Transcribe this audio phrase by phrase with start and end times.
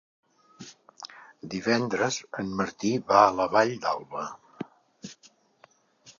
[1.55, 4.27] Divendres en Martí va a la Vall d'Alba.